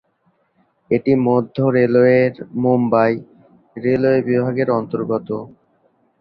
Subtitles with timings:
[0.91, 3.13] এটি মধ্য রেলওয়ের মুম্বই
[3.75, 5.29] রেলওয়ে বিভাগের অন্তর্গত।